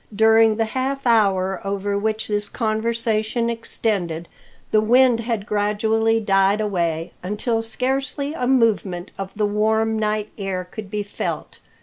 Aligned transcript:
During 0.15 0.55
the 0.55 0.65
half 0.65 1.05
hour 1.05 1.61
over 1.63 1.95
which 1.95 2.27
this 2.27 2.49
conversation 2.49 3.51
extended 3.51 4.27
the 4.71 4.81
wind 4.81 5.19
had 5.19 5.45
gradually 5.45 6.19
died 6.19 6.59
away 6.59 7.11
until 7.21 7.61
scarcely 7.61 8.33
a 8.33 8.47
movement 8.47 9.11
of 9.19 9.35
the 9.35 9.45
warm 9.45 9.99
night 9.99 10.31
air 10.39 10.65
could 10.71 10.89
be 10.89 11.03
felt. 11.03 11.59